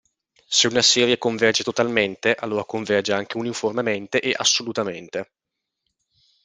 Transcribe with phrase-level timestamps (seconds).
[0.49, 5.33] Se una serie converge totalmente, allora converge anche uniformemente e assolutamente.